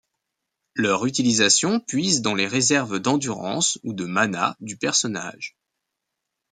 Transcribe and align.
Leur 0.73 1.05
utilisation 1.05 1.79
puise 1.79 2.23
dans 2.23 2.33
les 2.33 2.47
réserves 2.47 2.97
d'endurance 2.97 3.77
ou 3.83 3.93
de 3.93 4.05
mana 4.05 4.57
du 4.59 4.75
personnage. 4.75 5.55